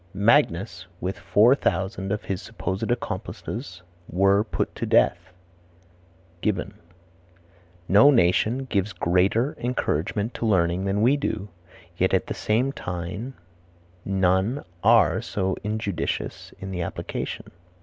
[0.15, 5.31] "Magnus, with four thousand of his supposed accomplices were put to death."
[6.41, 6.73] Gibbon.
[7.87, 11.49] "No nation gives greater encouragements to learning than we do;
[11.97, 13.35] yet at the same time
[14.03, 17.51] none are so injudicious in the application."